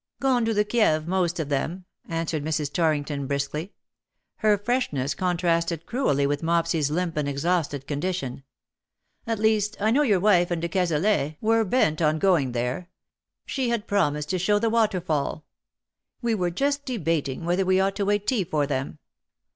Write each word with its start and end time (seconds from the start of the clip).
"Gone 0.19 0.45
to 0.45 0.53
the 0.55 0.65
Kieve, 0.65 1.05
most 1.07 1.39
of 1.39 1.49
them," 1.49 1.85
answered 2.09 2.43
Mrs. 2.43 2.73
Torrington 2.73 3.27
briskly. 3.27 3.73
Her 4.37 4.57
freshness 4.57 5.13
contrasted 5.13 5.85
cruelly 5.85 6.25
with 6.25 6.41
Mopsy's 6.41 6.89
limp 6.89 7.17
and 7.17 7.29
exhausted 7.29 7.85
condition. 7.85 8.41
^' 9.27 9.31
At 9.31 9.37
least 9.37 9.77
I 9.79 9.91
know 9.91 10.01
your 10.01 10.19
wife 10.19 10.49
and 10.49 10.59
de 10.59 10.69
Cazalet 10.69 11.37
were 11.39 11.63
222" 11.63 11.67
HIS 11.67 11.67
LADY 11.67 11.67
smiles/^ 11.67 11.67
ETC. 11.67 11.71
bent 11.77 12.01
on 12.01 12.19
going 12.19 12.51
there. 12.53 12.89
She 13.45 13.69
had 13.69 13.87
promised 13.87 14.29
to 14.31 14.39
show 14.39 14.57
the 14.57 14.71
waterfall. 14.71 15.45
We 16.23 16.33
were 16.33 16.49
just 16.49 16.83
debating 16.83 17.45
whether 17.45 17.63
we 17.63 17.79
ought 17.79 17.95
to 17.97 18.05
wait 18.05 18.25
tea 18.25 18.43
for 18.43 18.65
them. 18.65 18.97